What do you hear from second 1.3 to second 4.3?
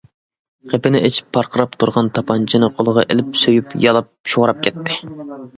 پارقىراپ تۇرغان تاپانچىنى قولىغا ئېلىپ سۆيۈپ، يالاپ،